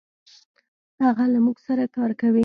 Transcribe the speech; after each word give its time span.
هغه 1.03 1.23
له 1.33 1.39
مونږ 1.45 1.57
سره 1.67 1.83
کار 1.95 2.11
کوي. 2.21 2.39